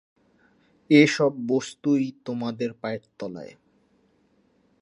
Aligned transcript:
এ-সব 0.89 1.33
বস্তুই 1.47 2.11
তোমাদের 2.25 2.69
পায়ের 2.73 3.03
তলায়। 3.19 3.53